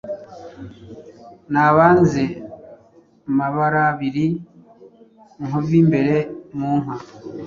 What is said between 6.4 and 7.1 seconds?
munka